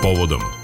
povodom 0.00 0.59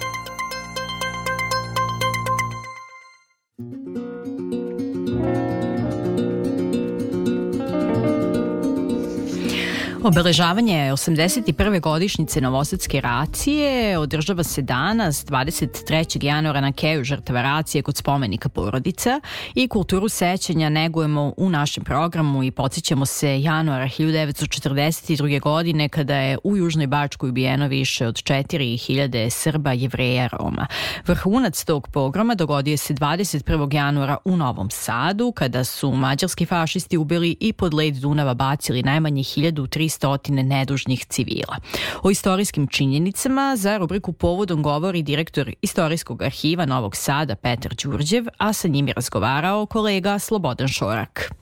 Obeležavanje 10.06 10.92
81. 10.92 11.80
godišnjice 11.80 12.40
Novosadske 12.40 13.00
racije 13.00 13.98
održava 13.98 14.44
se 14.44 14.62
danas 14.62 15.24
23. 15.24 16.24
januara 16.24 16.60
na 16.60 16.72
Keju 16.72 17.04
žrtava 17.04 17.42
racije 17.42 17.82
kod 17.82 17.96
spomenika 17.96 18.48
porodica 18.48 19.20
i 19.54 19.68
kulturu 19.68 20.08
sećanja 20.08 20.68
negujemo 20.68 21.32
u 21.36 21.50
našem 21.50 21.84
programu 21.84 22.42
i 22.42 22.50
podsjećamo 22.50 23.06
se 23.06 23.42
januara 23.42 23.84
1942. 23.84 25.40
godine 25.40 25.88
kada 25.88 26.16
je 26.16 26.38
u 26.44 26.56
Južnoj 26.56 26.86
Bačkoj 26.86 27.28
ubijeno 27.28 27.68
više 27.68 28.06
od 28.06 28.14
4000 28.14 29.30
Srba, 29.30 29.72
Jevreja, 29.72 30.28
Roma. 30.32 30.66
Vrhunac 31.06 31.64
tog 31.64 31.88
programa 31.88 32.34
dogodio 32.34 32.76
se 32.76 32.94
21. 32.94 33.74
januara 33.74 34.16
u 34.24 34.36
Novom 34.36 34.70
Sadu 34.70 35.32
kada 35.32 35.64
su 35.64 35.92
mađarski 35.92 36.46
fašisti 36.46 36.96
ubili 36.96 37.36
i 37.40 37.52
pod 37.52 37.74
led 37.74 37.94
Dunava 37.94 38.34
bacili 38.34 38.82
najmanje 38.82 39.22
1300 39.22 39.95
stotine 39.96 40.42
nedužnih 40.42 41.04
civila. 41.04 41.56
O 42.02 42.10
istorijskim 42.10 42.66
činjenicama 42.66 43.54
za 43.56 43.76
rubriku 43.78 44.12
Povodom 44.12 44.62
govori 44.62 45.02
direktor 45.02 45.52
Istorijskog 45.62 46.22
arhiva 46.22 46.66
Novog 46.66 46.96
Sada 46.96 47.34
Petar 47.36 47.74
Đurđev, 47.74 48.24
a 48.38 48.52
sa 48.52 48.68
njim 48.68 48.88
je 48.88 48.94
razgovarao 48.94 49.66
kolega 49.66 50.18
Slobodan 50.18 50.68
Šorak. 50.68 51.32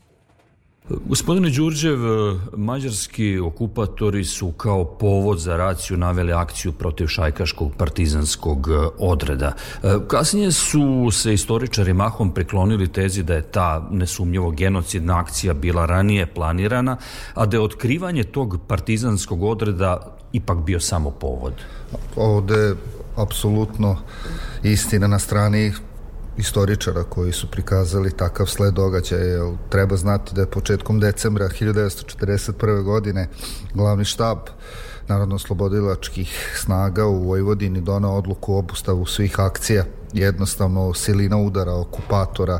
Gospodine 0.88 1.51
Đurđev, 1.51 1.98
mađarski 2.56 3.38
okupatori 3.38 4.25
su 4.25 4.52
kao 4.52 4.84
povod 4.84 5.38
za 5.38 5.56
raciju 5.56 5.97
naveli 5.97 6.33
akciju 6.33 6.73
protiv 6.73 7.06
šajkaškog 7.06 7.73
partizanskog 7.77 8.69
odreda. 8.98 9.52
Kasnije 10.09 10.52
su 10.52 11.09
se 11.12 11.34
istoričari 11.34 11.92
mahom 11.92 12.34
priklonili 12.34 12.92
tezi 12.92 13.22
da 13.22 13.34
je 13.34 13.42
ta 13.42 13.89
nesumnjivo 13.91 14.50
genocidna 14.50 15.19
akcija 15.19 15.55
bila 15.55 15.86
ranije 15.86 16.27
planirana, 16.27 16.97
a 17.34 17.47
da 17.47 17.56
je 17.56 17.61
otkrivanje 17.61 18.25
tog 18.25 18.61
partizanskog 18.69 19.42
odreda 19.42 20.16
ipak 20.33 20.59
bio 20.59 20.81
samo 20.81 21.11
povod. 21.11 21.55
Ovde 22.16 22.75
apsolutno 23.16 23.97
istina 24.62 25.06
na 25.06 25.19
strani 25.19 25.72
istoričara 26.37 27.03
koji 27.03 27.33
su 27.33 27.47
prikazali 27.47 28.11
takav 28.11 28.47
sled 28.47 28.75
događaja. 28.75 29.53
Treba 29.69 29.97
znati 29.97 30.35
da 30.35 30.41
je 30.41 30.51
početkom 30.51 31.01
decembra 31.01 31.49
1941. 31.49 32.83
godine 32.83 33.29
glavni 33.75 34.05
štab 34.05 34.39
narodno-slobodilačkih 35.09 36.57
snaga 36.57 37.07
u 37.07 37.23
Vojvodini 37.23 37.81
donao 37.81 38.17
odluku 38.17 38.55
o 38.55 38.59
obustavu 38.59 39.07
svih 39.07 39.41
akcija 39.41 39.85
jednostavno 40.12 40.95
silina 40.95 41.37
udara 41.39 41.73
okupatora 41.75 42.59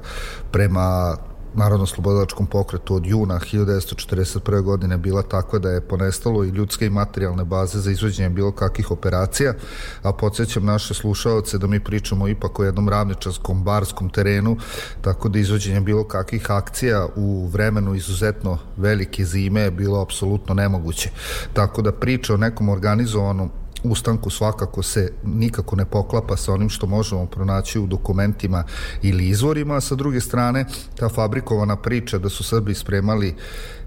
prema 0.51 1.17
Narodno-slobodilačkom 1.55 2.47
pokretu 2.47 2.95
od 2.95 3.07
juna 3.07 3.39
1941. 3.53 4.63
godine 4.63 4.99
bila 4.99 5.23
takva 5.23 5.59
da 5.59 5.71
je 5.71 5.81
ponestalo 5.81 6.45
i 6.45 6.49
ljudske 6.49 6.87
i 6.87 6.91
materijalne 6.91 7.45
baze 7.45 7.81
za 7.81 7.91
izvođenje 7.91 8.31
bilo 8.31 8.53
kakvih 8.53 8.91
operacija, 8.91 9.55
a 10.03 10.13
podsjećam 10.13 10.65
naše 10.65 10.95
slušaoce 10.95 11.59
da 11.59 11.67
mi 11.67 11.81
pričamo 11.81 12.29
ipak 12.29 12.59
o 12.59 12.65
jednom 12.65 12.89
ravničarskom 12.89 13.65
barskom 13.65 14.11
terenu, 14.11 14.57
tako 15.01 15.29
da 15.29 15.39
izvođenje 15.39 15.81
bilo 15.81 16.05
kakvih 16.05 16.51
akcija 16.51 17.07
u 17.17 17.47
vremenu 17.47 17.95
izuzetno 17.95 18.59
velike 18.77 19.25
zime 19.25 19.61
je 19.61 19.71
bilo 19.71 20.03
apsolutno 20.03 20.55
nemoguće. 20.55 21.11
Tako 21.53 21.83
da 21.83 21.93
priča 21.93 22.35
o 22.35 22.37
nekom 22.37 22.69
organizovanom 22.69 23.51
ustanku 23.85 24.31
svakako 24.31 24.83
se 24.83 25.13
nikako 25.25 25.77
ne 25.77 25.85
poklapa 25.85 26.37
sa 26.37 26.53
onim 26.53 26.69
što 26.69 26.87
možemo 26.87 27.27
pronaći 27.27 27.79
u 27.79 27.87
dokumentima 27.87 28.65
ili 29.03 29.29
izvorima, 29.29 29.77
a 29.77 29.81
sa 29.81 29.95
druge 29.95 30.21
strane 30.21 30.65
ta 30.97 31.09
fabrikovana 31.09 31.77
priča 31.77 32.19
da 32.19 32.29
su 32.29 32.45
Srbi 32.45 32.75
spremali 32.75 33.35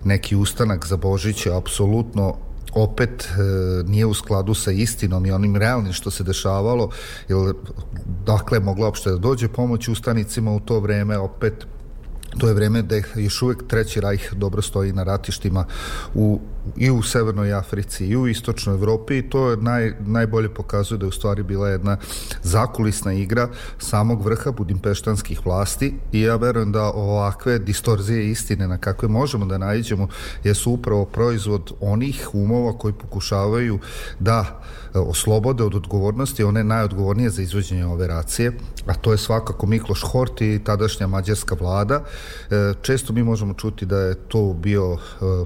neki 0.03 0.35
ustanak 0.35 0.87
za 0.87 0.97
Božiće 0.97 1.53
apsolutno 1.53 2.35
opet 2.73 3.23
e, 3.23 3.37
nije 3.83 4.05
u 4.05 4.13
skladu 4.13 4.53
sa 4.53 4.71
istinom 4.71 5.25
i 5.25 5.31
onim 5.31 5.55
realnim 5.55 5.93
što 5.93 6.11
se 6.11 6.23
dešavalo, 6.23 6.89
jer 7.29 7.53
dakle 8.25 8.59
mogla 8.59 8.85
uopšte 8.85 9.09
da 9.09 9.17
dođe 9.17 9.47
pomoć 9.47 9.87
ustanicima 9.87 10.51
u 10.51 10.59
to 10.59 10.79
vreme, 10.79 11.17
opet 11.17 11.65
to 12.37 12.47
je 12.47 12.53
vreme 12.53 12.81
da 12.81 12.95
još 13.15 13.41
uvek 13.41 13.67
Treći 13.67 14.01
rajh 14.01 14.33
dobro 14.33 14.61
stoji 14.61 14.93
na 14.93 15.03
ratištima 15.03 15.65
u, 16.13 16.39
i 16.77 16.91
u 16.91 17.01
Severnoj 17.01 17.53
Africi 17.53 18.05
i 18.05 18.17
u 18.17 18.27
Istočnoj 18.27 18.75
Evropi 18.75 19.17
i 19.17 19.29
to 19.29 19.49
je 19.49 19.57
naj, 19.57 19.93
najbolje 19.99 20.53
pokazuje 20.53 20.97
da 20.97 21.05
je 21.05 21.07
u 21.07 21.11
stvari 21.11 21.43
bila 21.43 21.69
jedna 21.69 21.97
zakulisna 22.43 23.13
igra 23.13 23.49
samog 23.79 24.25
vrha 24.25 24.51
budimpeštanskih 24.51 25.45
vlasti 25.45 25.93
i 26.11 26.21
ja 26.21 26.35
verujem 26.35 26.71
da 26.71 26.83
ovakve 26.83 27.59
distorzije 27.59 28.31
istine 28.31 28.67
na 28.67 28.77
kakve 28.77 29.07
možemo 29.07 29.45
da 29.45 29.57
nađemo 29.57 30.07
jesu 30.43 30.71
upravo 30.71 31.05
proizvod 31.05 31.71
onih 31.81 32.29
umova 32.33 32.77
koji 32.77 32.93
pokušavaju 32.93 33.79
da 34.19 34.61
e, 34.93 34.99
oslobode 34.99 35.63
od 35.63 35.75
odgovornosti 35.75 36.43
one 36.43 36.63
najodgovornije 36.63 37.29
za 37.29 37.41
izvođenje 37.41 37.85
ove 37.85 38.07
racije, 38.07 38.51
a 38.85 38.93
to 38.93 39.11
je 39.11 39.17
svakako 39.17 39.67
Mikloš 39.67 40.01
Hort 40.03 40.41
i 40.41 40.59
tadašnja 40.63 41.07
mađarska 41.07 41.55
vlada. 41.59 42.03
E, 42.49 42.73
često 42.81 43.13
mi 43.13 43.23
možemo 43.23 43.53
čuti 43.53 43.85
da 43.85 43.99
je 43.99 44.15
to 44.15 44.53
bio 44.53 44.93
e, 44.93 44.97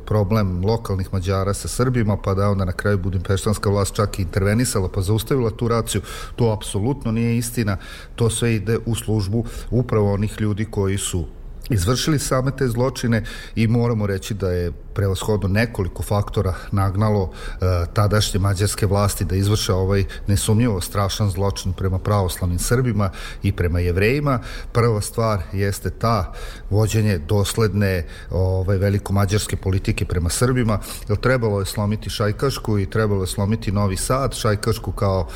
problem 0.05 0.65
lokalnih 0.65 1.10
Mađara 1.11 1.53
sa 1.53 1.67
Srbima, 1.67 2.17
pa 2.17 2.33
da 2.33 2.49
onda 2.49 2.65
na 2.65 2.71
kraju 2.71 2.97
Budimpeštanska 2.97 3.69
vlast 3.69 3.95
čak 3.95 4.19
i 4.19 4.21
intervenisala 4.21 4.89
pa 4.93 5.01
zaustavila 5.01 5.51
tu 5.51 5.67
raciju. 5.67 6.01
To 6.35 6.51
apsolutno 6.51 7.11
nije 7.11 7.37
istina. 7.37 7.77
To 8.15 8.29
sve 8.29 8.55
ide 8.55 8.77
u 8.85 8.95
službu 8.95 9.45
upravo 9.69 10.13
onih 10.13 10.41
ljudi 10.41 10.65
koji 10.65 10.97
su 10.97 11.25
izvršili 11.71 12.19
same 12.19 12.51
te 12.57 12.67
zločine 12.67 13.23
i 13.55 13.67
moramo 13.67 14.07
reći 14.07 14.33
da 14.33 14.51
je 14.51 14.71
prevashodno 14.93 15.47
nekoliko 15.47 16.03
faktora 16.03 16.53
nagnalo 16.71 17.31
e, 17.31 17.65
tadašnje 17.93 18.39
mađarske 18.39 18.85
vlasti 18.85 19.25
da 19.25 19.35
izvrše 19.35 19.73
ovaj 19.73 20.03
nesumnjivo 20.27 20.81
strašan 20.81 21.29
zločin 21.29 21.73
prema 21.73 21.99
pravoslavnim 21.99 22.59
Srbima 22.59 23.09
i 23.43 23.51
prema 23.51 23.79
jevrejima. 23.79 24.39
Prva 24.71 25.01
stvar 25.01 25.41
jeste 25.53 25.89
ta 25.89 26.33
vođenje 26.69 27.17
dosledne 27.17 28.05
ovaj, 28.31 28.77
veliko 28.77 29.13
mađarske 29.13 29.55
politike 29.55 30.05
prema 30.05 30.29
Srbima, 30.29 30.79
jer 31.09 31.17
trebalo 31.17 31.59
je 31.59 31.65
slomiti 31.65 32.09
Šajkašku 32.09 32.79
i 32.79 32.89
trebalo 32.89 33.23
je 33.23 33.27
slomiti 33.27 33.71
Novi 33.71 33.97
Sad, 33.97 34.35
Šajkašku 34.35 34.91
kao 34.91 35.27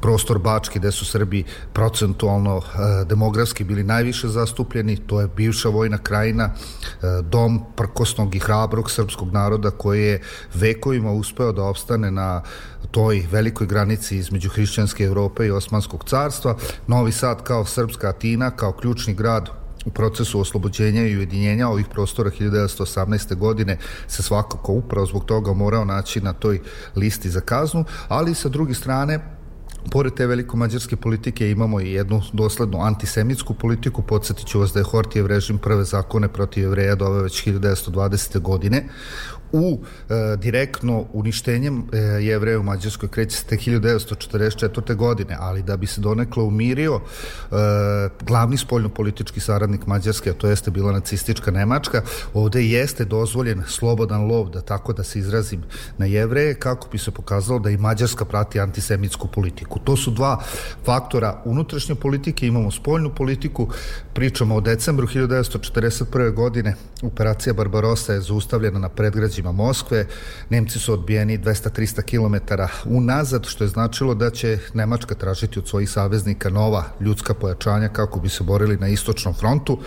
prostor 0.00 0.38
Bačke 0.38 0.78
gde 0.78 0.92
su 0.92 1.04
Srbi 1.04 1.44
procentualno 1.72 2.58
e, 2.58 3.04
demografski 3.04 3.64
bili 3.64 3.84
najviše 3.84 4.28
zastupljeni, 4.28 4.96
to 4.96 5.20
je 5.20 5.28
bivša 5.36 5.68
vojna 5.78 5.98
krajina, 5.98 6.50
e, 6.50 7.22
dom 7.22 7.60
prkosnog 7.76 8.34
i 8.34 8.38
hrabrog 8.38 8.90
srpskog 8.90 9.32
naroda 9.32 9.70
koji 9.70 10.02
je 10.02 10.20
vekovima 10.54 11.12
uspeo 11.12 11.52
da 11.52 11.62
opstane 11.62 12.10
na 12.10 12.42
toj 12.90 13.26
velikoj 13.30 13.66
granici 13.66 14.16
između 14.16 14.48
hrišćanske 14.48 15.04
Evrope 15.04 15.46
i 15.46 15.50
Osmanskog 15.50 16.04
carstva. 16.04 16.56
Novi 16.86 17.12
Sad 17.12 17.42
kao 17.42 17.64
srpska 17.64 18.08
Atina, 18.08 18.50
kao 18.50 18.72
ključni 18.72 19.14
grad 19.14 19.50
u 19.86 19.90
procesu 19.90 20.40
oslobođenja 20.40 21.06
i 21.06 21.16
ujedinjenja 21.16 21.68
ovih 21.68 21.86
prostora 21.86 22.30
1918. 22.30 23.34
godine 23.34 23.78
se 24.08 24.22
svakako 24.22 24.72
upravo 24.72 25.06
zbog 25.06 25.24
toga 25.24 25.52
morao 25.52 25.84
naći 25.84 26.20
na 26.20 26.32
toj 26.32 26.60
listi 26.96 27.30
za 27.30 27.40
kaznu, 27.40 27.84
ali 28.08 28.34
sa 28.34 28.48
druge 28.48 28.74
strane 28.74 29.37
Pored 29.90 30.14
te 30.14 30.26
veliko-mađarske 30.26 30.96
politike 30.96 31.50
imamo 31.50 31.80
i 31.80 31.92
jednu 31.92 32.22
doslednu 32.32 32.82
antisemitsku 32.82 33.54
politiku. 33.54 34.02
Podsjetit 34.02 34.46
ću 34.46 34.60
vas 34.60 34.72
da 34.72 34.80
je 34.80 34.84
Hortijev 34.84 35.26
režim 35.26 35.58
prve 35.58 35.84
zakone 35.84 36.28
protiv 36.28 36.62
jevreja 36.62 36.94
dove 36.94 37.22
već 37.22 37.46
1920. 37.46 38.40
godine 38.40 38.84
u 39.52 39.80
e, 40.08 40.36
direktno 40.36 41.04
uništenjem 41.12 41.84
e, 41.92 41.98
jevreja 41.98 42.60
u 42.60 42.62
Mađarskoj 42.62 43.08
kreće 43.08 43.36
se 43.36 43.44
te 43.44 43.56
1944. 43.56 44.94
godine, 44.94 45.36
ali 45.40 45.62
da 45.62 45.76
bi 45.76 45.86
se 45.86 46.00
donekle 46.00 46.42
umirio 46.42 47.00
e, 47.00 47.54
glavni 48.26 48.56
spoljno-politički 48.56 49.40
saradnik 49.40 49.86
Mađarske, 49.86 50.30
a 50.30 50.34
to 50.34 50.48
jeste 50.48 50.70
bila 50.70 50.92
nacistička 50.92 51.50
Nemačka, 51.50 52.02
ovde 52.34 52.62
jeste 52.62 53.04
dozvoljen 53.04 53.62
slobodan 53.66 54.26
lov, 54.26 54.50
da 54.50 54.60
tako 54.60 54.92
da 54.92 55.02
se 55.04 55.18
izrazim 55.18 55.62
na 55.98 56.06
jevreje, 56.06 56.54
kako 56.54 56.88
bi 56.88 56.98
se 56.98 57.10
pokazalo 57.10 57.58
da 57.58 57.70
i 57.70 57.76
Mađarska 57.76 58.24
prati 58.24 58.60
antisemitsku 58.60 59.28
politiku. 59.28 59.67
To 59.84 59.96
su 59.96 60.10
dva 60.10 60.40
faktora 60.84 61.42
unutrašnje 61.44 61.94
politike, 61.94 62.46
imamo 62.46 62.70
spoljnu 62.70 63.10
politiku, 63.14 63.68
pričamo 64.14 64.54
o 64.56 64.60
decembru 64.60 65.06
1941. 65.06 66.34
godine, 66.34 66.74
operacija 67.02 67.52
Barbarossa 67.54 68.12
je 68.12 68.20
zaustavljena 68.20 68.78
na 68.78 68.88
predgrađima 68.88 69.52
Moskve. 69.52 70.06
Nemci 70.50 70.78
su 70.78 70.92
odbijeni 70.92 71.38
200-300 71.38 72.02
km 72.02 72.54
unazad, 72.84 73.46
što 73.46 73.64
je 73.64 73.68
značilo 73.68 74.14
da 74.14 74.30
će 74.30 74.58
Nemačka 74.74 75.14
tražiti 75.14 75.58
od 75.58 75.68
svojih 75.68 75.90
saveznika 75.90 76.50
nova 76.50 76.84
ljudska 77.00 77.34
pojačanja 77.34 77.88
kako 77.88 78.20
bi 78.20 78.28
se 78.28 78.44
borili 78.44 78.76
na 78.76 78.88
istočnom 78.88 79.34
frontu. 79.34 79.78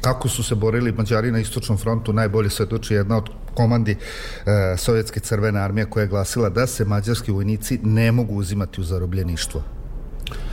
Kako 0.00 0.28
su 0.28 0.42
se 0.42 0.54
borili 0.54 0.92
Mađari 0.92 1.32
na 1.32 1.40
istočnom 1.40 1.78
frontu 1.78 2.12
najbolje 2.12 2.50
svedoči 2.50 2.94
jedna 2.94 3.16
od 3.16 3.28
komandi 3.54 3.96
e, 3.96 4.76
Sovjetske 4.76 5.20
crvene 5.20 5.60
armije 5.60 5.90
koja 5.90 6.02
je 6.02 6.08
glasila 6.08 6.48
da 6.48 6.66
se 6.66 6.84
mađarski 6.84 7.32
vojnici 7.32 7.78
ne 7.82 8.12
mogu 8.12 8.34
uzimati 8.34 8.80
u 8.80 8.84
zarobljeništvo. 8.84 9.62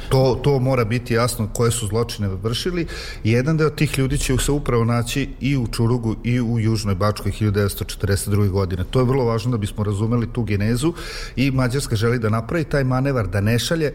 To, 0.09 0.39
to 0.43 0.59
mora 0.59 0.85
biti 0.85 1.13
jasno 1.13 1.49
koje 1.53 1.71
su 1.71 1.87
zločine 1.87 2.27
vršili. 2.27 2.87
Jedan 3.23 3.57
deo 3.57 3.69
tih 3.69 3.99
ljudi 3.99 4.17
će 4.17 4.37
se 4.37 4.51
upravo 4.51 4.85
naći 4.85 5.29
i 5.39 5.57
u 5.57 5.67
Čurugu 5.67 6.15
i 6.23 6.41
u 6.41 6.59
Južnoj 6.59 6.95
Bačkoj 6.95 7.31
1942. 7.31 8.49
godine. 8.49 8.83
To 8.89 8.99
je 8.99 9.05
vrlo 9.05 9.25
važno 9.25 9.51
da 9.51 9.57
bismo 9.57 9.83
razumeli 9.83 10.33
tu 10.33 10.43
genezu 10.43 10.93
i 11.35 11.51
Mađarska 11.51 11.95
želi 11.95 12.19
da 12.19 12.29
napravi 12.29 12.63
taj 12.63 12.83
manevar, 12.83 13.27
da 13.27 13.41
ne 13.41 13.59
šalje 13.59 13.93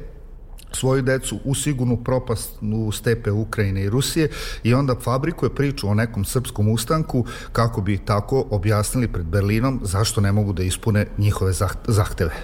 svoju 0.72 1.02
decu 1.02 1.38
u 1.44 1.54
sigurnu 1.54 1.96
propast 2.04 2.58
u 2.62 2.92
stepe 2.92 3.30
Ukrajine 3.30 3.82
i 3.82 3.90
Rusije 3.90 4.30
i 4.62 4.74
onda 4.74 4.94
fabrikuje 4.94 5.54
priču 5.54 5.88
o 5.88 5.94
nekom 5.94 6.24
srpskom 6.24 6.68
ustanku 6.68 7.24
kako 7.52 7.80
bi 7.80 7.98
tako 7.98 8.44
objasnili 8.50 9.08
pred 9.08 9.26
Berlinom 9.26 9.80
zašto 9.82 10.20
ne 10.20 10.32
mogu 10.32 10.52
da 10.52 10.62
ispune 10.62 11.06
njihove 11.18 11.52
zahteve. 11.86 12.34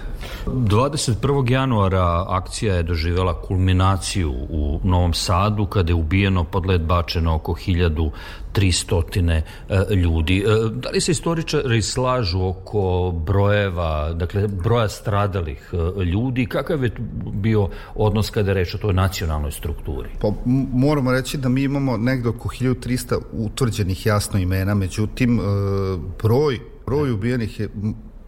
21. 0.45 1.51
januara 1.51 2.25
akcija 2.27 2.75
je 2.75 2.83
doživela 2.83 3.41
kulminaciju 3.41 4.31
u 4.49 4.79
Novom 4.83 5.13
Sadu 5.13 5.65
kada 5.65 5.91
je 5.91 5.95
ubijeno 5.95 6.43
pod 6.43 6.65
led 6.65 6.81
bačeno 6.81 7.35
oko 7.35 7.53
hiljadu 7.53 8.11
300 8.57 9.41
e, 9.69 9.95
ljudi. 9.95 10.37
E, 10.37 10.69
da 10.71 10.89
li 10.89 11.01
se 11.01 11.11
istoričari 11.11 11.81
slažu 11.81 12.43
oko 12.43 13.13
brojeva, 13.25 14.13
dakle 14.13 14.47
broja 14.47 14.89
stradalih 14.89 15.73
e, 15.73 16.03
ljudi? 16.03 16.45
Kakav 16.45 16.83
je 16.83 16.91
bio 17.33 17.69
odnos 17.95 18.29
kada 18.29 18.53
reč 18.53 18.75
o 18.75 18.77
toj 18.77 18.93
nacionalnoj 18.93 19.51
strukturi? 19.51 20.09
Pa 20.21 20.31
moramo 20.73 21.11
reći 21.11 21.37
da 21.37 21.49
mi 21.49 21.63
imamo 21.63 21.97
negde 21.97 22.29
oko 22.29 22.49
1300 22.49 23.19
utvrđenih 23.31 24.05
jasno 24.05 24.39
imena, 24.39 24.73
međutim 24.73 25.39
broj 26.23 26.59
broj 26.87 27.11
ubijenih 27.11 27.59
je 27.59 27.69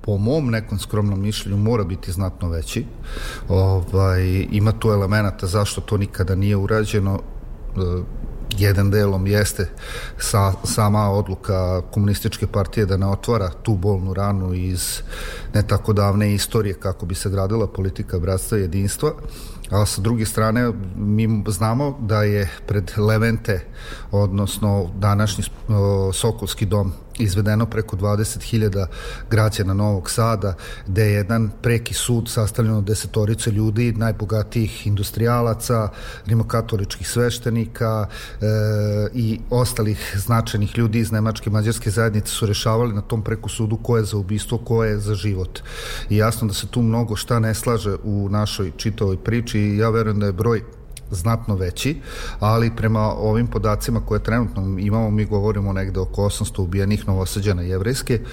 po 0.02 0.18
mom 0.18 0.50
nekom 0.50 0.80
skromnom 0.80 1.22
mišljenju 1.22 1.58
mora 1.58 1.84
biti 1.84 2.12
znatno 2.12 2.50
veći. 2.50 2.86
Ovaj 3.50 4.48
ima 4.52 4.72
tu 4.72 4.90
elemenata 4.90 5.48
zašto 5.48 5.82
to 5.82 5.98
nikada 5.98 6.36
nije 6.36 6.56
urađeno 6.56 7.20
jedan 8.58 8.92
delom 8.92 9.28
jeste 9.28 9.70
sa, 10.18 10.54
sama 10.64 11.10
odluka 11.12 11.82
komunističke 11.82 12.48
partije 12.48 12.86
da 12.86 12.98
ne 12.98 13.08
otvara 13.08 13.50
tu 13.64 13.76
bolnu 13.76 14.14
ranu 14.14 14.54
iz 14.54 15.02
ne 15.54 15.68
tako 15.68 15.94
davne 15.94 16.34
istorije 16.34 16.74
kako 16.74 17.06
bi 17.06 17.16
se 17.16 17.30
gradila 17.30 17.68
politika 17.68 18.20
bratstva 18.20 18.58
i 18.58 18.62
jedinstva 18.62 19.12
a 19.70 19.86
sa 19.86 20.02
druge 20.02 20.26
strane 20.26 20.72
mi 20.96 21.44
znamo 21.48 21.98
da 22.02 22.24
je 22.24 22.50
pred 22.68 22.92
Levente 22.98 23.66
odnosno 24.12 24.90
današnji 25.00 25.44
Sokolski 26.14 26.66
dom 26.66 26.94
izvedeno 27.20 27.66
preko 27.66 27.96
20.000 27.96 28.86
građana 29.30 29.74
Novog 29.74 30.10
Sada, 30.10 30.54
gde 30.88 31.06
je 31.06 31.14
jedan 31.14 31.52
preki 31.62 31.94
sud 31.94 32.30
sastavljen 32.30 32.76
od 32.76 32.84
desetorice 32.84 33.52
ljudi, 33.52 33.92
najbogatijih 33.92 34.88
industrijalaca, 34.88 35.90
rimokatoličkih 36.26 37.10
sveštenika 37.10 38.08
e, 38.08 38.46
i 39.14 39.40
ostalih 39.50 40.16
značajnih 40.18 40.78
ljudi 40.78 41.00
iz 41.00 41.12
Nemačke 41.12 41.50
mađarske 41.50 41.90
zajednice 41.90 42.32
su 42.32 42.46
rešavali 42.46 42.94
na 42.94 43.02
tom 43.02 43.24
preku 43.24 43.50
sudu 43.50 43.78
ko 43.78 43.98
je 43.98 44.04
za 44.04 44.18
ubistvo, 44.18 44.58
ko 44.58 44.84
je 44.84 45.00
za 45.00 45.16
život. 45.16 45.60
I 46.10 46.18
jasno 46.18 46.48
da 46.48 46.54
se 46.54 46.68
tu 46.68 46.82
mnogo 46.82 47.16
šta 47.16 47.40
ne 47.40 47.54
slaže 47.54 47.96
u 48.04 48.30
našoj 48.30 48.72
čitovoj 48.78 49.18
priči 49.18 49.60
i 49.60 49.78
ja 49.78 49.90
verujem 49.90 50.20
da 50.20 50.26
je 50.26 50.34
broj 50.34 50.64
znatno 51.12 51.56
veći, 51.56 52.02
ali 52.40 52.76
prema 52.76 53.00
ovim 53.00 53.48
podacima 53.48 54.02
koje 54.06 54.24
trenutno 54.24 54.78
imamo, 54.80 55.10
mi 55.10 55.26
govorimo 55.26 55.74
negde 55.74 56.00
oko 56.00 56.22
800 56.22 56.62
ubijenih 56.62 57.08
novosađana 57.08 57.62
jevrejske 57.62 58.14
e, 58.14 58.24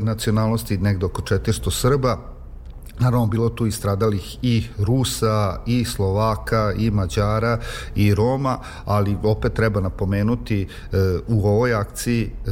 nacionalnosti, 0.00 0.78
negde 0.78 1.06
oko 1.06 1.22
400 1.22 1.70
Srba, 1.70 2.18
Naravno, 2.98 3.26
bilo 3.26 3.48
tu 3.48 3.66
i 3.66 3.72
stradalih 3.72 4.38
i 4.42 4.64
Rusa, 4.78 5.60
i 5.66 5.84
Slovaka, 5.84 6.72
i 6.78 6.90
Mađara, 6.90 7.58
i 7.94 8.14
Roma, 8.14 8.58
ali 8.84 9.16
opet 9.22 9.52
treba 9.52 9.80
napomenuti 9.80 10.62
e, 10.62 10.66
u 11.28 11.46
ovoj 11.48 11.74
akciji 11.74 12.22
e, 12.24 12.50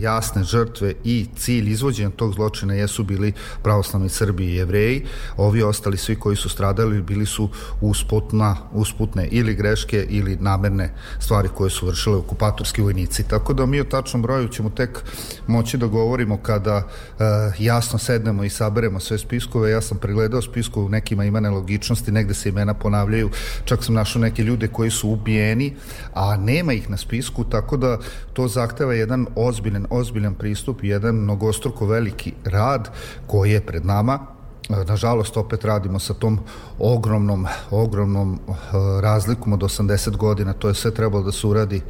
jasne 0.00 0.44
žrtve 0.44 0.94
i 1.04 1.26
cilj 1.36 1.70
izvođenja 1.70 2.10
tog 2.10 2.34
zločina 2.34 2.74
jesu 2.74 3.04
bili 3.04 3.32
pravoslavni 3.62 4.08
Srbi 4.08 4.44
i 4.44 4.54
Jevreji. 4.54 5.06
Ovi 5.36 5.62
ostali 5.62 5.96
svi 5.96 6.16
koji 6.16 6.36
su 6.36 6.48
stradali 6.48 7.02
bili 7.02 7.26
su 7.26 7.48
usputna, 7.80 8.56
usputne 8.72 9.28
ili 9.30 9.54
greške 9.54 10.06
ili 10.08 10.36
namerne 10.40 10.94
stvari 11.18 11.48
koje 11.54 11.70
su 11.70 11.86
vršile 11.86 12.16
okupatorski 12.16 12.82
vojnici. 12.82 13.28
Tako 13.28 13.54
da 13.54 13.66
mi 13.66 13.80
o 13.80 13.84
tačnom 13.84 14.22
broju 14.22 14.48
ćemo 14.48 14.70
tek 14.70 14.98
moći 15.46 15.78
da 15.78 15.86
govorimo 15.86 16.36
kada 16.36 16.76
e, 16.76 17.24
jasno 17.58 17.98
sednemo 17.98 18.44
i 18.44 18.50
saberemo 18.50 19.00
sve 19.00 19.18
spiskove. 19.18 19.70
Ja 19.70 19.77
sam 19.80 19.98
pregledao 19.98 20.42
spisku, 20.42 20.82
u 20.82 20.88
nekima 20.88 21.24
ima 21.24 21.40
nelogičnosti, 21.40 22.12
negde 22.12 22.34
se 22.34 22.48
imena 22.48 22.74
ponavljaju, 22.74 23.30
čak 23.64 23.84
sam 23.84 23.94
našao 23.94 24.22
neke 24.22 24.42
ljude 24.42 24.68
koji 24.68 24.90
su 24.90 25.10
ubijeni, 25.10 25.74
a 26.14 26.36
nema 26.36 26.72
ih 26.72 26.90
na 26.90 26.96
spisku, 26.96 27.44
tako 27.44 27.76
da 27.76 27.98
to 28.32 28.48
zahteva 28.48 28.94
jedan 28.94 29.26
ozbiljan, 29.36 29.86
ozbiljan 29.90 30.34
pristup, 30.34 30.84
jedan 30.84 31.14
mnogostruko 31.14 31.86
veliki 31.86 32.32
rad 32.44 32.90
koji 33.26 33.50
je 33.50 33.60
pred 33.60 33.86
nama, 33.86 34.37
nažalost 34.68 35.36
opet 35.36 35.64
radimo 35.64 35.98
sa 35.98 36.14
tom 36.14 36.38
ogromnom 36.78 37.46
ogromnom 37.70 38.32
uh, 38.32 38.56
razlikom 39.00 39.52
od 39.52 39.60
80 39.60 40.16
godina 40.16 40.52
to 40.52 40.68
je 40.68 40.74
sve 40.74 40.94
trebalo 40.94 41.24
da 41.24 41.32
se 41.32 41.46
uradi 41.46 41.80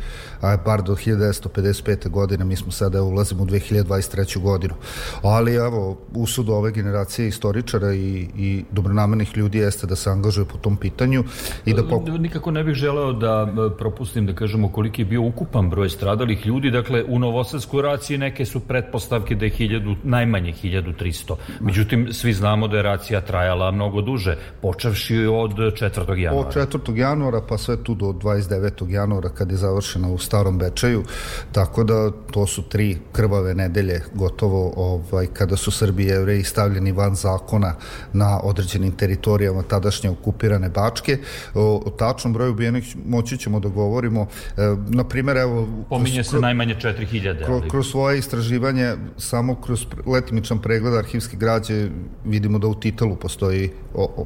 a 0.40 0.56
bar 0.64 0.82
do 0.82 0.94
1955. 0.94 2.08
godine 2.08 2.44
mi 2.44 2.56
smo 2.56 2.72
sada 2.72 3.02
ulazimo 3.02 3.42
u 3.42 3.46
2023. 3.46 4.38
godinu 4.38 4.74
ali 5.22 5.54
evo 5.54 5.98
usud 6.14 6.48
ove 6.48 6.72
generacije 6.72 7.28
istoričara 7.28 7.94
i, 7.94 8.28
i 8.36 8.64
dobronamernih 8.70 9.36
ljudi 9.36 9.58
jeste 9.58 9.86
da 9.86 9.96
se 9.96 10.10
angažuje 10.10 10.44
po 10.44 10.58
tom 10.58 10.76
pitanju 10.76 11.24
i 11.64 11.74
da 11.74 11.82
poku... 11.88 12.10
nikako 12.10 12.50
ne 12.50 12.64
bih 12.64 12.74
želeo 12.74 13.12
da 13.12 13.48
e, 13.48 13.76
propustim 13.78 14.26
da 14.26 14.32
kažemo 14.32 14.72
koliki 14.72 15.02
je 15.02 15.06
bio 15.06 15.22
ukupan 15.22 15.70
broj 15.70 15.88
stradalih 15.88 16.46
ljudi 16.46 16.70
dakle 16.70 17.04
u 17.04 17.18
Novosadskoj 17.18 17.82
raciji 17.82 18.18
neke 18.18 18.44
su 18.44 18.60
pretpostavke 18.60 19.34
da 19.34 19.44
je 19.44 19.52
1000 19.52 19.96
najmanje 20.02 20.54
1300 20.62 21.34
međutim 21.60 22.12
svi 22.12 22.32
znamo 22.32 22.67
da 22.68 22.76
je 22.76 22.82
racija 22.82 23.20
trajala 23.20 23.70
mnogo 23.70 24.00
duže, 24.00 24.36
počevši 24.62 25.16
od 25.26 25.50
4. 25.50 26.16
januara. 26.16 26.48
Od 26.48 26.54
4. 26.54 26.96
januara 26.96 27.40
pa 27.48 27.58
sve 27.58 27.84
tu 27.84 27.94
do 27.94 28.06
29. 28.06 28.90
januara 28.90 29.28
kad 29.28 29.50
je 29.50 29.56
završena 29.56 30.08
u 30.08 30.18
Starom 30.18 30.58
Bečaju, 30.58 31.04
tako 31.52 31.84
da 31.84 32.10
to 32.30 32.46
su 32.46 32.62
tri 32.62 32.98
krvave 33.12 33.54
nedelje 33.54 34.02
gotovo 34.14 34.72
ovaj, 34.76 35.26
kada 35.26 35.56
su 35.56 35.70
Srbi 35.70 36.02
i 36.02 36.06
Jevreji 36.06 36.44
stavljeni 36.44 36.92
van 36.92 37.14
zakona 37.14 37.74
na 38.12 38.40
određenim 38.42 38.92
teritorijama 38.92 39.62
tadašnje 39.62 40.10
okupirane 40.10 40.68
Bačke. 40.68 41.18
O, 41.54 41.82
o 41.86 41.90
tačnom 41.90 42.32
broju 42.32 42.52
ubijenih 42.52 42.96
moći 43.06 43.38
ćemo 43.38 43.60
da 43.60 43.68
govorimo. 43.68 44.26
E, 44.56 44.76
na 44.88 45.04
primjer, 45.04 45.36
evo... 45.36 45.68
Pominje 45.88 46.24
se 46.24 46.38
najmanje 46.38 46.74
4000. 46.74 47.44
Kroz, 47.44 47.62
kroz 47.70 47.90
svoje 47.90 48.18
istraživanje, 48.18 48.94
samo 49.16 49.54
kroz 49.60 49.86
letimičan 50.06 50.58
pregled 50.58 50.94
arhivske 50.94 51.36
građe 51.36 51.88
vidimo 52.24 52.57
da 52.58 52.68
u 52.68 52.74
titelu 52.74 53.16
postoji 53.16 53.70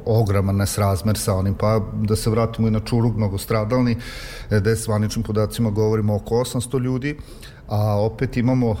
ogroman 0.05 0.55
nesrazmer 0.55 1.17
sa 1.17 1.33
onim, 1.35 1.53
pa 1.53 1.79
da 1.93 2.15
se 2.15 2.29
vratimo 2.29 2.67
i 2.67 2.71
na 2.71 2.79
Čurug, 2.79 3.17
mnogo 3.17 3.37
stradalni, 3.37 3.97
gde 4.49 4.75
s 4.75 4.87
vaničnim 4.87 5.23
podacima 5.23 5.69
govorimo 5.69 6.15
oko 6.15 6.35
800 6.35 6.79
ljudi, 6.79 7.17
a 7.73 7.97
opet 7.97 8.37
imamo 8.37 8.69
uh, 8.69 8.77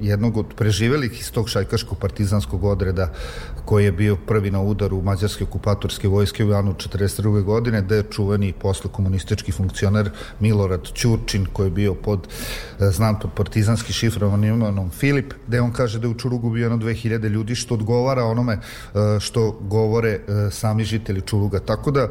jednog 0.00 0.36
od 0.36 0.46
preživelih 0.56 1.20
iz 1.20 1.32
tog 1.32 1.48
šajkaškog 1.48 1.98
partizanskog 1.98 2.64
odreda 2.64 3.12
koji 3.64 3.84
je 3.84 3.92
bio 3.92 4.16
prvi 4.16 4.50
na 4.50 4.60
udaru 4.60 5.02
mađarske 5.02 5.44
okupatorske 5.44 6.08
vojske 6.08 6.44
u 6.44 6.50
janu 6.50 6.74
42. 6.74 7.42
godine, 7.42 7.82
da 7.82 7.94
je 7.94 8.02
čuveni 8.10 8.52
posle 8.52 8.90
komunistički 8.92 9.52
funkcioner 9.52 10.10
Milorad 10.40 10.88
Ćurčin 10.94 11.46
koji 11.52 11.66
je 11.66 11.70
bio 11.70 11.94
pod, 11.94 12.26
uh, 12.26 12.88
znam 12.90 13.18
pod 13.18 13.30
partizanski 13.36 13.92
šifrovanim 13.92 14.54
imenom 14.54 14.90
Filip, 14.90 15.34
gde 15.46 15.60
on 15.60 15.72
kaže 15.72 15.98
da 15.98 16.06
je 16.06 16.10
u 16.10 16.18
Čurugu 16.18 16.50
bio 16.50 16.64
jedno 16.64 16.78
2000 16.78 17.28
ljudi, 17.28 17.54
što 17.54 17.74
odgovara 17.74 18.24
onome 18.24 18.58
uh, 18.58 19.00
što 19.20 19.50
govore 19.60 20.20
sami 20.50 20.84
žitelji 20.84 21.20
Čuruga. 21.20 21.60
Tako 21.60 21.90
da 21.90 22.08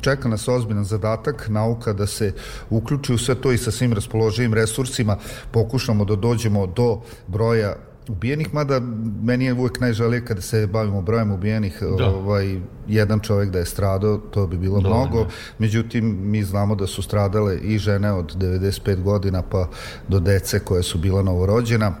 čeka 0.00 0.28
nas 0.28 0.48
ozbiljan 0.48 0.84
zadatak, 0.84 1.48
nauka 1.48 1.92
da 1.92 2.06
se 2.06 2.32
uključi 2.70 3.12
u 3.14 3.18
sve 3.18 3.34
to 3.34 3.52
i 3.52 3.58
sa 3.58 3.70
svim 3.70 3.92
raspoloživim 3.92 4.54
resursima 4.54 5.18
pokušamo 5.50 6.04
da 6.04 6.16
dođemo 6.16 6.66
do 6.66 7.00
broja 7.26 7.74
ubijenih, 8.08 8.54
mada 8.54 8.80
meni 9.22 9.44
je 9.44 9.52
uvek 9.52 9.80
najžalije 9.80 10.24
kada 10.24 10.40
se 10.40 10.66
bavimo 10.66 11.02
brojem 11.02 11.32
ubijenih, 11.32 11.82
da. 11.98 12.08
ovaj, 12.08 12.60
jedan 12.88 13.20
čovek 13.20 13.50
da 13.50 13.58
je 13.58 13.66
stradao, 13.66 14.16
to 14.18 14.46
bi 14.46 14.58
bilo 14.58 14.80
Dovoljno. 14.80 15.06
mnogo, 15.06 15.26
međutim 15.58 16.30
mi 16.30 16.42
znamo 16.42 16.74
da 16.74 16.86
su 16.86 17.02
stradale 17.02 17.58
i 17.58 17.78
žene 17.78 18.12
od 18.12 18.36
95 18.36 19.02
godina 19.02 19.42
pa 19.42 19.68
do 20.08 20.20
dece 20.20 20.58
koje 20.58 20.82
su 20.82 20.98
bila 20.98 21.22
novorođena, 21.22 21.92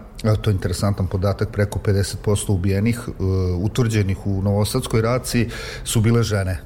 to 0.42 0.50
je 0.50 0.54
interesantan 0.54 1.06
podatak, 1.06 1.50
preko 1.52 1.78
50% 1.78 2.52
ubijenih, 2.52 3.08
uh, 3.08 3.14
utvrđenih 3.64 4.26
u 4.26 4.42
Novosadskoj 4.42 5.02
raciji 5.02 5.48
su 5.84 6.00
bile 6.00 6.22
žene 6.22 6.60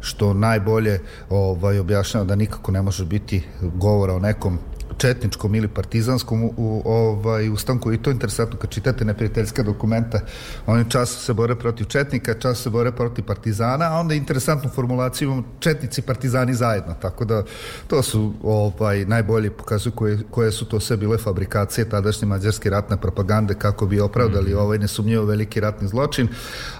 što 0.00 0.34
najbolje 0.34 1.00
ovaj, 1.30 1.78
objašnjava 1.78 2.26
da 2.26 2.36
nikako 2.36 2.72
ne 2.72 2.82
može 2.82 3.04
biti 3.04 3.42
govora 3.60 4.14
o 4.14 4.18
nekom 4.18 4.58
četničkom 5.00 5.54
ili 5.54 5.68
partizanskom 5.68 6.44
u, 6.44 6.52
u, 6.56 6.82
ovaj, 6.84 7.48
ustanku. 7.48 7.92
I 7.92 7.98
to 7.98 8.10
je 8.10 8.14
interesantno 8.14 8.58
kad 8.58 8.70
čitate 8.70 9.04
neprijateljska 9.04 9.62
dokumenta 9.62 10.20
oni 10.66 10.90
čas 10.90 11.24
se 11.24 11.32
bore 11.32 11.54
protiv 11.56 11.84
četnika 11.84 12.34
čas 12.34 12.62
se 12.62 12.70
bore 12.70 12.92
protiv 12.92 13.24
partizana 13.24 13.84
a 13.90 14.00
onda 14.00 14.14
interesantnu 14.14 14.70
formulaciju 14.70 15.26
imamo 15.26 15.44
četnici 15.60 16.02
partizani 16.02 16.54
zajedno. 16.54 16.94
Tako 17.02 17.24
da 17.24 17.42
to 17.86 18.02
su 18.02 18.34
ovaj, 18.42 19.04
najbolji 19.04 19.50
pokazuju 19.50 19.92
koje, 19.92 20.18
koje 20.30 20.52
su 20.52 20.64
to 20.64 20.80
sve 20.80 20.96
bile 20.96 21.18
fabrikacije 21.18 21.88
tadašnje 21.88 22.28
mađarske 22.28 22.70
ratne 22.70 22.96
propagande 22.96 23.54
kako 23.54 23.86
bi 23.86 24.00
opravdali 24.00 24.50
-hmm. 24.50 24.60
ovaj 24.60 24.78
nesumnjivo 24.78 25.24
veliki 25.24 25.60
ratni 25.60 25.88
zločin. 25.88 26.28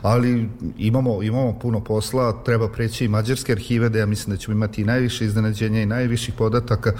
Ali 0.02 0.48
imamo, 0.78 1.22
imamo 1.22 1.58
puno 1.58 1.80
posla 1.80 2.42
treba 2.44 2.68
preći 2.68 3.04
i 3.04 3.08
mađarske 3.08 3.52
arhive 3.52 3.88
da 3.88 3.98
ja 3.98 4.06
mislim 4.06 4.36
da 4.36 4.40
ćemo 4.40 4.56
imati 4.56 4.82
i 4.82 4.84
najviše 4.84 5.24
iznenađenja 5.24 5.82
i 5.82 5.86
najviših 5.86 6.34
podataka. 6.34 6.92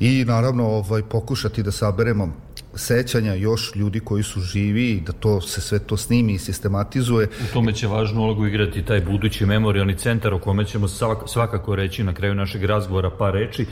I 0.00 0.24
naravno 0.24 0.53
ovaj, 0.60 1.02
pokušati 1.02 1.62
da 1.62 1.72
saberemo 1.72 2.28
sećanja 2.76 3.34
još 3.34 3.76
ljudi 3.76 4.00
koji 4.00 4.22
su 4.22 4.40
živi 4.40 4.90
i 4.90 5.00
da 5.00 5.12
to 5.12 5.40
se 5.40 5.60
sve 5.60 5.78
to 5.78 5.96
snimi 5.96 6.32
i 6.32 6.38
sistematizuje. 6.38 7.26
U 7.26 7.52
tome 7.52 7.72
će 7.72 7.86
važnu 7.86 8.20
ulogu 8.20 8.46
igrati 8.46 8.82
taj 8.82 9.00
budući 9.00 9.46
memorialni 9.46 9.96
centar 9.96 10.34
o 10.34 10.38
kome 10.38 10.64
ćemo 10.64 10.88
svakako 11.26 11.76
reći 11.76 12.04
na 12.04 12.14
kraju 12.14 12.34
našeg 12.34 12.64
razgovora 12.64 13.10
par 13.10 13.34
reči. 13.34 13.62
E, 13.62 13.66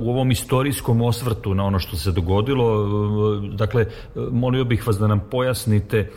u 0.00 0.10
ovom 0.10 0.30
istorijskom 0.30 1.02
osvrtu 1.02 1.54
na 1.54 1.64
ono 1.64 1.78
što 1.78 1.96
se 1.96 2.12
dogodilo, 2.12 2.86
e, 3.44 3.56
dakle, 3.56 3.86
molio 4.30 4.64
bih 4.64 4.86
vas 4.86 4.98
da 4.98 5.06
nam 5.06 5.20
pojasnite 5.30 5.98
e, 5.98 6.08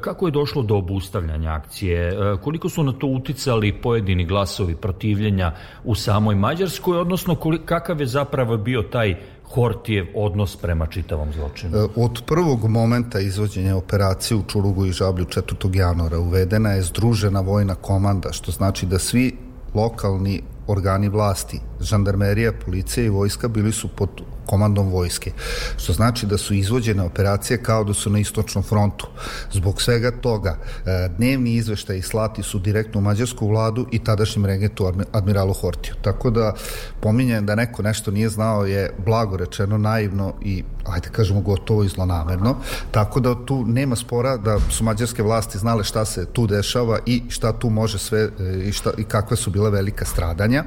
kako 0.00 0.26
je 0.26 0.30
došlo 0.30 0.62
do 0.62 0.76
obustavljanja 0.76 1.50
akcije, 1.50 2.12
koliko 2.42 2.68
su 2.68 2.82
na 2.82 2.92
to 2.92 3.06
uticali 3.06 3.72
pojedini 3.72 4.24
glasovi 4.24 4.76
protivljenja 4.76 5.52
u 5.84 5.94
samoj 5.94 6.34
Mađarskoj, 6.34 6.98
odnosno 6.98 7.36
kakav 7.64 8.00
je 8.00 8.06
zapravo 8.06 8.56
bio 8.56 8.82
taj 8.82 9.16
Hortijev 9.54 10.06
odnos 10.14 10.56
prema 10.56 10.86
čitavom 10.86 11.32
zločinu? 11.32 11.78
E, 11.78 11.88
od 11.96 12.22
prvog 12.26 12.68
momenta 12.68 13.20
izvođenja 13.20 13.76
operacije 13.76 14.36
u 14.36 14.42
Čurugu 14.48 14.86
i 14.86 14.92
Žablju 14.92 15.24
4. 15.24 15.76
januara 15.76 16.18
uvedena 16.18 16.70
je 16.70 16.82
združena 16.82 17.40
vojna 17.40 17.74
komanda, 17.74 18.32
što 18.32 18.52
znači 18.52 18.86
da 18.86 18.98
svi 18.98 19.36
lokalni 19.74 20.42
organi 20.72 21.08
vlasti, 21.08 21.60
žandarmerija, 21.80 22.52
policija 22.64 23.04
i 23.04 23.08
vojska 23.08 23.48
bili 23.48 23.72
su 23.72 23.88
pod 23.88 24.10
komandom 24.46 24.90
vojske, 24.90 25.32
što 25.76 25.92
znači 25.92 26.26
da 26.26 26.38
su 26.38 26.54
izvođene 26.54 27.02
operacije 27.02 27.62
kao 27.62 27.84
da 27.84 27.94
su 27.94 28.10
na 28.10 28.18
istočnom 28.18 28.64
frontu. 28.64 29.06
Zbog 29.52 29.82
svega 29.82 30.10
toga, 30.10 30.56
e, 30.58 31.08
dnevni 31.16 31.54
izveštaj 31.54 32.02
slati 32.02 32.42
su 32.42 32.58
direktno 32.58 33.00
u 33.00 33.02
mađarsku 33.02 33.48
vladu 33.48 33.86
i 33.92 33.98
tadašnjem 33.98 34.46
regentu 34.46 34.92
admiralu 35.12 35.52
Hortiju. 35.52 35.94
Tako 36.02 36.30
da, 36.30 36.54
pominjem 37.00 37.46
da 37.46 37.54
neko 37.54 37.82
nešto 37.82 38.10
nije 38.10 38.28
znao 38.28 38.66
je 38.66 38.90
blago 39.04 39.36
rečeno 39.36 39.78
naivno 39.78 40.34
i, 40.42 40.64
ajde 40.84 41.08
kažemo, 41.08 41.40
gotovo 41.40 41.84
i 41.84 41.88
zlonamerno. 41.88 42.56
Tako 42.90 43.20
da 43.20 43.34
tu 43.46 43.64
nema 43.66 43.96
spora 43.96 44.36
da 44.36 44.58
su 44.70 44.84
mađarske 44.84 45.22
vlasti 45.22 45.58
znale 45.58 45.84
šta 45.84 46.04
se 46.04 46.26
tu 46.26 46.46
dešava 46.46 46.98
i 47.06 47.22
šta 47.28 47.52
tu 47.52 47.70
može 47.70 47.98
sve 47.98 48.20
e, 48.20 48.68
i, 48.68 48.72
šta, 48.72 48.90
i 48.98 49.04
kakve 49.04 49.36
su 49.36 49.50
bile 49.50 49.70
velika 49.70 50.04
stradanja 50.04 50.61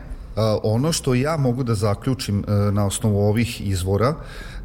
ono 0.63 0.91
što 0.91 1.13
ja 1.13 1.37
mogu 1.37 1.63
da 1.63 1.75
zaključim 1.75 2.39
e, 2.39 2.71
na 2.71 2.85
osnovu 2.85 3.19
ovih 3.19 3.67
izvora, 3.67 4.15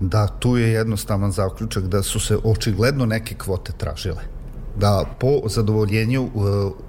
da 0.01 0.27
tu 0.27 0.57
je 0.57 0.73
jednostavan 0.73 1.33
zaključak 1.33 1.85
da 1.85 2.03
su 2.03 2.21
se 2.21 2.37
očigledno 2.45 3.07
neke 3.07 3.35
kvote 3.35 3.73
tražile 3.73 4.40
da 4.77 5.05
po 5.19 5.49
zadovoljenju 5.49 6.23
e, 6.25 6.31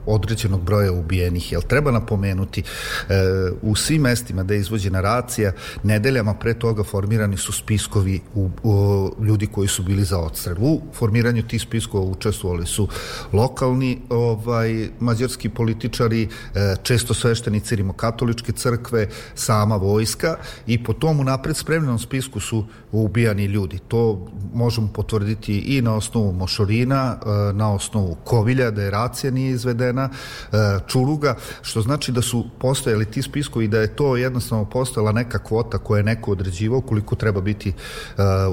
određenog 0.06 0.62
broja 0.62 0.92
ubijenih, 0.92 1.52
jel 1.52 1.62
treba 1.62 1.92
napomenuti 1.92 2.64
e, 2.64 3.14
u 3.62 3.76
svim 3.76 4.02
mestima 4.02 4.44
da 4.44 4.54
je 4.54 4.60
izvođena 4.60 5.02
racija, 5.02 5.52
nedeljama 5.84 6.34
pre 6.34 6.54
toga 6.54 6.84
formirani 6.84 7.38
su 7.38 7.52
spiskovi 7.52 8.20
u, 8.36 8.50
u, 8.64 9.12
ljudi 9.24 9.48
koji 9.48 9.68
su 9.68 9.84
bili 9.84 10.04
za 10.04 10.20
odstrel. 10.20 10.58
U 10.60 10.82
formiranju 10.94 11.48
tih 11.48 11.62
spiskova 11.62 12.06
učestvovali 12.06 12.66
su 12.66 12.88
lokalni 13.34 14.02
ovaj 14.10 14.90
mađarski 15.00 15.50
političari, 15.50 16.24
e, 16.56 16.76
često 16.84 17.14
sveštenici 17.14 17.76
rimokatoličke 17.76 18.52
crkve, 18.52 19.08
sama 19.36 19.76
vojska 19.76 20.38
i 20.68 20.84
po 20.84 20.94
tomu 20.94 21.24
napred 21.24 21.58
spremljenom 21.58 22.00
spisku 22.00 22.40
su 22.40 22.66
ubijani 22.92 23.46
ljudi. 23.46 23.80
To 23.88 24.28
možemo 24.54 24.90
potvrditi 24.94 25.60
i 25.60 25.82
na 25.82 25.96
osnovu 25.96 26.32
Mošorina, 26.34 27.18
na 27.54 27.71
osnovu 27.72 28.18
Kovilja, 28.24 28.72
da 28.72 28.82
je 28.82 28.92
racija 28.92 29.32
nije 29.32 29.52
izvedena, 29.52 30.10
e, 30.52 30.58
Čuruga, 30.88 31.36
što 31.62 31.82
znači 31.82 32.12
da 32.12 32.22
su 32.22 32.46
postojali 32.60 33.06
ti 33.06 33.22
spiskovi 33.22 33.68
da 33.68 33.80
je 33.80 33.96
to 33.96 34.18
jednostavno 34.18 34.66
postojala 34.66 35.12
neka 35.12 35.40
kvota 35.40 35.78
koja 35.78 35.98
je 35.98 36.04
neko 36.04 36.32
određivao 36.32 36.82
koliko 36.82 37.16
treba 37.16 37.42
biti 37.42 37.70
e, 37.70 37.74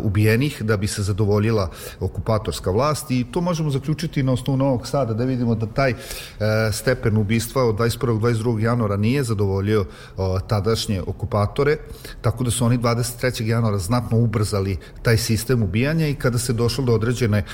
ubijenih 0.03 0.63
da 0.63 0.77
bi 0.77 0.87
se 0.87 1.03
zadovoljila 1.03 1.71
okupatorska 2.01 2.71
vlast 2.71 3.11
i 3.11 3.27
to 3.33 3.41
možemo 3.41 3.71
zaključiti 3.71 4.23
na 4.23 4.33
osnovu 4.33 4.57
Novog 4.57 4.87
Sada 4.87 5.15
da 5.15 5.25
vidimo 5.25 5.55
da 5.55 5.67
taj 5.67 5.91
e, 5.91 5.97
stepen 6.73 7.17
ubistva 7.17 7.65
od 7.65 7.77
21. 7.77 8.21
22. 8.21 8.59
januara 8.59 8.97
nije 8.97 9.25
zadovoljio 9.25 9.85
tadašnje 10.47 11.03
okupatore, 11.07 11.77
tako 12.21 12.45
da 12.45 12.51
su 12.51 12.65
oni 12.65 12.79
23. 12.79 13.47
januara 13.47 13.79
znatno 13.79 14.19
ubrzali 14.19 14.77
taj 15.03 15.17
sistem 15.17 15.63
ubijanja 15.63 16.09
i 16.09 16.15
kada 16.15 16.39
se 16.39 16.53
došlo 16.53 16.85
do 16.85 16.93
određene 16.95 17.45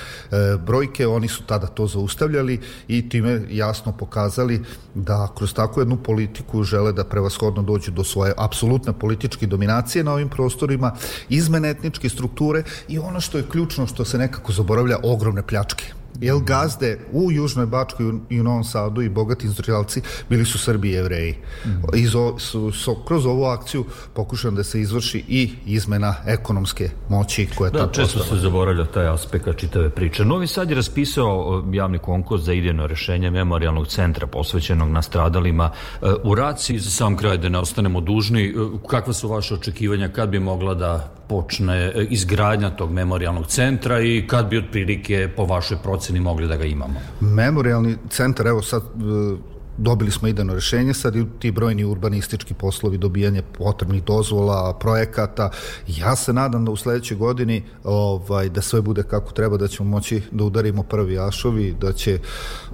brojke, 0.65 1.07
oni 1.07 1.27
su 1.27 1.43
tada 1.43 1.54
to 1.59 1.87
zaustavljali 1.87 2.59
i 2.87 3.09
time 3.09 3.41
jasno 3.49 3.91
pokazali 3.91 4.61
da 4.93 5.27
kroz 5.37 5.53
takvu 5.53 5.81
jednu 5.81 5.97
politiku 5.97 6.63
žele 6.63 6.93
da 6.93 7.03
prevashodno 7.03 7.63
dođu 7.63 7.91
do 7.91 8.03
svoje 8.03 8.33
apsolutne 8.37 8.93
političke 8.93 9.47
dominacije 9.47 10.03
na 10.03 10.13
ovim 10.13 10.29
prostorima, 10.29 10.91
izmene 11.29 11.69
etničke 11.69 12.09
strukture 12.09 12.63
i 12.87 12.99
ono 12.99 13.21
što 13.21 13.37
je 13.37 13.49
ključno 13.51 13.87
što 13.87 14.05
se 14.05 14.17
nekako 14.17 14.51
zaboravlja, 14.51 14.97
ogromne 15.03 15.41
pljačke 15.41 16.04
Jel 16.21 16.39
gazde 16.39 16.99
u 17.11 17.31
Južnoj 17.31 17.65
Bačkoj 17.65 18.05
i 18.29 18.39
u 18.39 18.43
Novom 18.43 18.63
Sadu 18.63 19.01
i 19.01 19.09
bogati 19.09 19.45
industrijalci 19.45 20.01
bili 20.29 20.45
su 20.45 20.57
Srbi 20.57 20.89
i 20.89 20.91
Jevreji. 20.91 21.35
Mm. 21.65 21.69
Izo, 21.93 22.39
su, 22.39 22.71
su, 22.71 22.95
kroz 23.07 23.25
ovu 23.25 23.45
akciju 23.45 23.85
pokušam 24.13 24.55
da 24.55 24.63
se 24.63 24.81
izvrši 24.81 25.23
i 25.27 25.51
izmena 25.65 26.15
ekonomske 26.25 26.89
moći 27.09 27.47
koja 27.55 27.67
je 27.67 27.71
da, 27.71 27.91
često 27.91 28.23
se 28.23 28.35
zaboravlja 28.35 28.85
taj 28.85 29.07
aspekt 29.07 29.45
čitave 29.57 29.89
priče. 29.89 30.25
Novi 30.25 30.47
Sad 30.47 30.69
je 30.69 30.75
raspisao 30.75 31.63
javni 31.73 31.99
konkurs 31.99 32.43
za 32.43 32.53
idejno 32.53 32.87
rešenje 32.87 33.31
memorialnog 33.31 33.87
centra 33.87 34.27
posvećenog 34.27 34.89
nastradalima 34.89 35.71
e, 36.01 36.05
u 36.23 36.35
Raci. 36.35 36.79
Za 36.79 36.89
sam 36.89 37.17
kraj 37.17 37.37
da 37.37 37.49
ne 37.49 37.59
ostanemo 37.59 38.01
dužni, 38.01 38.45
e, 38.45 38.53
kakva 38.87 39.13
su 39.13 39.27
vaše 39.27 39.53
očekivanja 39.53 40.09
kad 40.09 40.29
bi 40.29 40.39
mogla 40.39 40.73
da 40.73 41.11
počne 41.27 41.91
e, 41.95 42.07
izgradnja 42.09 42.69
tog 42.69 42.91
memorialnog 42.91 43.47
centra 43.47 44.01
i 44.01 44.27
kad 44.27 44.47
bi 44.49 44.57
otprilike 44.57 45.29
po 45.35 45.45
vašoj 45.45 45.77
proceni 45.83 46.19
mogli 46.19 46.47
da 46.47 46.57
ga 46.57 46.63
imamo? 46.63 46.99
Memorialni 47.19 47.97
centar, 48.09 48.47
evo 48.47 48.61
sad 48.61 48.81
e, 48.83 49.55
dobili 49.77 50.11
smo 50.11 50.27
ideno 50.27 50.53
rešenje, 50.53 50.93
sad 50.93 51.15
i 51.15 51.25
ti 51.39 51.51
brojni 51.51 51.83
urbanistički 51.85 52.53
poslovi, 52.53 52.97
dobijanje 52.97 53.41
potrebnih 53.41 54.03
dozvola, 54.03 54.77
projekata. 54.79 55.49
Ja 55.87 56.15
se 56.15 56.33
nadam 56.33 56.65
da 56.65 56.71
u 56.71 56.75
sledećoj 56.75 57.17
godini 57.17 57.63
ovaj, 57.83 58.49
da 58.49 58.61
sve 58.61 58.81
bude 58.81 59.03
kako 59.03 59.31
treba, 59.31 59.57
da 59.57 59.67
ćemo 59.67 59.89
moći 59.89 60.21
da 60.31 60.43
udarimo 60.43 60.83
prvi 60.83 61.19
ašovi, 61.19 61.75
da 61.81 61.93
će 61.93 62.19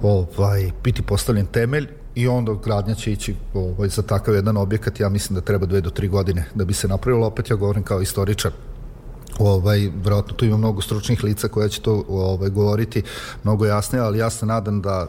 ovaj, 0.02 0.70
biti 0.84 1.02
postavljen 1.02 1.46
temelj 1.46 1.88
i 2.14 2.28
onda 2.28 2.54
gradnja 2.64 2.94
će 2.94 3.12
ići 3.12 3.34
ovaj, 3.54 3.88
za 3.88 4.02
takav 4.02 4.34
jedan 4.34 4.56
objekat, 4.56 5.00
ja 5.00 5.08
mislim 5.08 5.34
da 5.34 5.40
treba 5.40 5.66
dve 5.66 5.80
do 5.80 5.90
tri 5.90 6.08
godine 6.08 6.44
da 6.54 6.64
bi 6.64 6.74
se 6.74 6.88
napravilo, 6.88 7.26
opet 7.26 7.50
ja 7.50 7.56
govorim 7.56 7.82
kao 7.82 8.02
istoričar 8.02 8.52
ovaj, 9.38 9.78
vjerojatno 9.78 10.34
tu 10.36 10.44
ima 10.44 10.56
mnogo 10.56 10.80
stručnih 10.80 11.24
lica 11.24 11.48
koja 11.48 11.68
će 11.68 11.80
to 11.80 12.04
ovaj, 12.08 12.50
govoriti 12.50 13.02
mnogo 13.44 13.66
jasnije, 13.66 14.02
ali 14.02 14.18
ja 14.18 14.30
se 14.30 14.46
nadam 14.46 14.80
da 14.82 15.06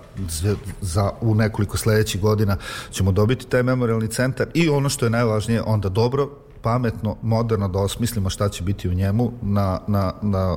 za 0.82 1.12
u 1.22 1.36
nekoliko 1.36 1.78
sledećih 1.78 2.22
godina 2.22 2.58
ćemo 2.92 3.12
dobiti 3.12 3.48
taj 3.48 3.64
memorialni 3.64 4.08
centar 4.08 4.48
i 4.54 4.70
ono 4.70 4.90
što 4.90 5.06
je 5.06 5.10
najvažnije, 5.10 5.62
onda 5.62 5.90
dobro 5.90 6.30
pametno, 6.62 7.16
moderno 7.22 7.68
da 7.68 7.80
osmislimo 7.80 8.30
šta 8.30 8.50
će 8.50 8.64
biti 8.64 8.90
u 8.90 8.94
njemu 8.94 9.32
na, 9.42 9.80
na, 9.88 10.14
na 10.22 10.56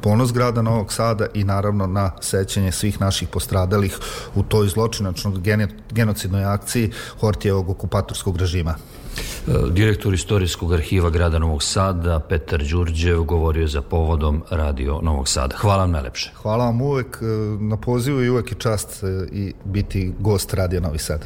ponos 0.00 0.32
grada 0.32 0.62
Novog 0.62 0.92
Sada 0.92 1.26
i 1.34 1.44
naravno 1.44 1.86
na 1.86 2.12
sećanje 2.20 2.72
svih 2.72 3.00
naših 3.00 3.28
postradalih 3.28 3.98
u 4.34 4.42
toj 4.42 4.68
zločinačnog 4.68 5.40
genocidnoj 5.90 6.44
akciji 6.44 6.90
Hortijevog 7.20 7.70
okupatorskog 7.70 8.36
režima. 8.36 8.74
E, 9.48 9.52
direktor 9.70 10.14
istorijskog 10.14 10.72
arhiva 10.72 11.10
grada 11.10 11.38
Novog 11.38 11.62
Sada, 11.62 12.20
Petar 12.20 12.62
Đurđev, 12.62 13.22
govorio 13.22 13.60
je 13.60 13.68
za 13.68 13.82
povodom 13.82 14.42
Radio 14.50 15.00
Novog 15.02 15.28
Sada. 15.28 15.56
Hvala 15.56 15.82
vam 15.82 15.90
najlepše. 15.90 16.32
Hvala 16.42 16.64
vam 16.64 16.82
uvek 16.82 17.18
e, 17.22 17.24
na 17.60 17.76
pozivu 17.76 18.22
i 18.22 18.30
uvek 18.30 18.50
je 18.50 18.58
čast 18.58 19.04
e, 19.04 19.06
i 19.32 19.52
biti 19.64 20.12
gost 20.18 20.54
Radio 20.54 20.80
Novi 20.80 20.98
Sad. 20.98 21.16